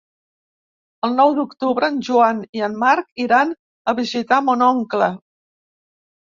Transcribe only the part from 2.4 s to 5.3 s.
i en Marc iran a visitar mon oncle.